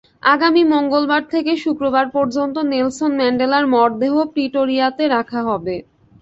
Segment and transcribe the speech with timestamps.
[0.33, 5.75] আগামী মঙ্গলবার থেকে শুক্রবার পর্যন্ত নেলসন ম্যান্ডেলার মরদেহ প্রিটোরিয়াতে রাখা হবে।